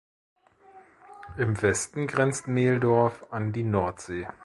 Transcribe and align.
Im 1.37 1.61
Westen 1.61 2.07
grenzt 2.07 2.47
Meldorf 2.47 3.23
an 3.31 3.53
die 3.53 3.61
Nordsee. 3.61 4.27